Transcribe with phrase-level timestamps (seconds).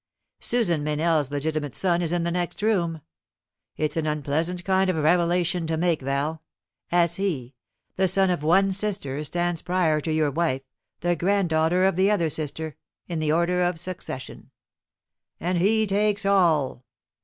[0.39, 3.01] Susan Meynell's legitimate son is in the next room.
[3.77, 6.41] It's an unpleasant kind of revelation to make, Val;
[6.91, 7.53] as he,
[7.97, 10.63] the son of one sister, stands prior to your wife,
[11.01, 12.77] the granddaughter of the other sister,
[13.07, 14.49] in the order of succession.
[15.39, 16.83] AND HE TAKES ALL!"